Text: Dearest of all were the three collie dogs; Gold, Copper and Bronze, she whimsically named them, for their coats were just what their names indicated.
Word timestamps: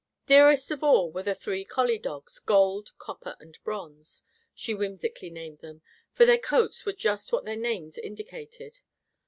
Dearest 0.25 0.71
of 0.71 0.81
all 0.83 1.11
were 1.11 1.21
the 1.21 1.35
three 1.35 1.63
collie 1.63 1.99
dogs; 1.99 2.39
Gold, 2.39 2.89
Copper 2.97 3.37
and 3.39 3.63
Bronze, 3.63 4.23
she 4.55 4.73
whimsically 4.73 5.29
named 5.29 5.59
them, 5.59 5.83
for 6.11 6.25
their 6.25 6.39
coats 6.39 6.87
were 6.87 6.93
just 6.93 7.31
what 7.31 7.45
their 7.45 7.55
names 7.55 7.99
indicated. 7.99 8.79